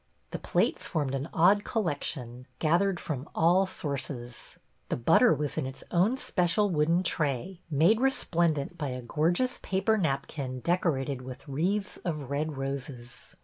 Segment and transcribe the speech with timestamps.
[0.31, 4.57] The plates formed an odd collection, gathered from all sources.
[4.89, 9.99] The butter was in its own special wooden tray, made resplendent by a gorgeous paper
[9.99, 13.35] napkin, decorated with wreaths of red roses.